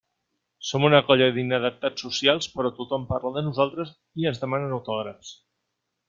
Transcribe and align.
Som 0.69 0.85
una 0.87 0.99
colla 1.09 1.25
d'inadaptats 1.35 2.03
socials, 2.05 2.49
però 2.55 2.71
tothom 2.79 3.05
parla 3.13 3.33
de 3.35 3.43
nosaltres 3.49 3.91
i 4.23 4.27
ens 4.31 4.41
demanen 4.45 4.73
autògrafs. 4.79 5.35